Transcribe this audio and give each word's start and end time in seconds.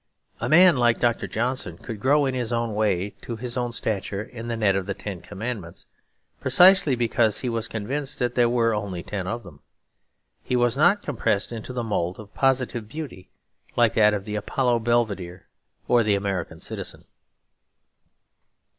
A 0.39 0.49
man 0.49 0.77
like 0.77 0.97
Dr. 0.99 1.27
Johnson 1.27 1.77
could 1.77 1.99
grow 1.99 2.25
in 2.25 2.33
his 2.33 2.51
own 2.51 2.73
way 2.73 3.11
to 3.21 3.35
his 3.35 3.55
own 3.55 3.71
stature 3.71 4.23
in 4.23 4.47
the 4.47 4.57
net 4.57 4.75
of 4.75 4.87
the 4.87 4.95
Ten 4.95 5.21
Commandments; 5.21 5.85
precisely 6.39 6.95
because 6.95 7.41
he 7.41 7.49
was 7.49 7.67
convinced 7.67 8.17
there 8.17 8.49
were 8.49 8.73
only 8.73 9.03
ten 9.03 9.27
of 9.27 9.43
them. 9.43 9.59
He 10.41 10.55
was 10.55 10.75
not 10.75 11.03
compressed 11.03 11.51
into 11.51 11.71
the 11.71 11.83
mould 11.83 12.17
of 12.19 12.33
positive 12.33 12.87
beauty, 12.87 13.29
like 13.75 13.93
that 13.93 14.15
of 14.15 14.25
the 14.25 14.33
Apollo 14.33 14.79
Belvedere 14.79 15.47
or 15.87 16.01
the 16.01 16.15
American 16.15 16.59
citizen. 16.59 17.05